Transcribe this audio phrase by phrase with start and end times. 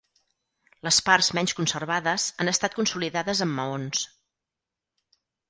[0.87, 4.03] Les parts menys conservades han estat consolidades amb maons.